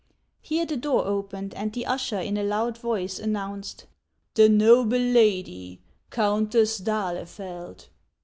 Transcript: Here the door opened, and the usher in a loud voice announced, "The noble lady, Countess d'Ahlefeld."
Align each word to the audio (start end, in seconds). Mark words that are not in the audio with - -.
Here 0.41 0.65
the 0.65 0.77
door 0.77 1.05
opened, 1.05 1.53
and 1.53 1.71
the 1.71 1.85
usher 1.85 2.19
in 2.19 2.35
a 2.35 2.41
loud 2.43 2.75
voice 2.75 3.19
announced, 3.19 3.85
"The 4.33 4.49
noble 4.49 4.97
lady, 4.97 5.79
Countess 6.09 6.79
d'Ahlefeld." 6.79 7.85